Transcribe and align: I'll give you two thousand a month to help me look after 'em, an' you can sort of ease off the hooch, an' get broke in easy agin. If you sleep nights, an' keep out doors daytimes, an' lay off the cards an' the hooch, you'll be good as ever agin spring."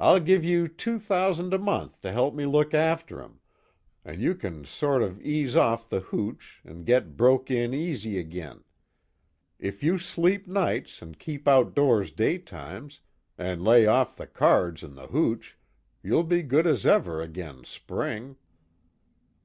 I'll 0.00 0.18
give 0.18 0.44
you 0.44 0.66
two 0.66 0.98
thousand 0.98 1.54
a 1.54 1.60
month 1.60 2.00
to 2.00 2.10
help 2.10 2.34
me 2.34 2.44
look 2.44 2.74
after 2.74 3.22
'em, 3.22 3.38
an' 4.04 4.18
you 4.18 4.34
can 4.34 4.64
sort 4.64 5.00
of 5.00 5.20
ease 5.22 5.54
off 5.54 5.88
the 5.88 6.00
hooch, 6.00 6.60
an' 6.64 6.82
get 6.82 7.16
broke 7.16 7.52
in 7.52 7.72
easy 7.72 8.18
agin. 8.18 8.64
If 9.60 9.80
you 9.80 9.96
sleep 9.96 10.48
nights, 10.48 11.00
an' 11.04 11.14
keep 11.14 11.46
out 11.46 11.72
doors 11.72 12.10
daytimes, 12.10 12.98
an' 13.38 13.62
lay 13.62 13.86
off 13.86 14.16
the 14.16 14.26
cards 14.26 14.82
an' 14.82 14.96
the 14.96 15.06
hooch, 15.06 15.56
you'll 16.02 16.24
be 16.24 16.42
good 16.42 16.66
as 16.66 16.84
ever 16.84 17.22
agin 17.22 17.62
spring." 17.62 18.34